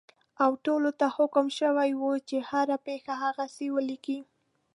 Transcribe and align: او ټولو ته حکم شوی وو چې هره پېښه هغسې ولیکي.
او 0.43 0.51
ټولو 0.65 0.89
ته 0.99 1.07
حکم 1.15 1.45
شوی 1.59 1.91
وو 1.99 2.13
چې 2.29 2.37
هره 2.49 2.77
پېښه 2.87 3.13
هغسې 3.23 3.65
ولیکي. 3.75 4.19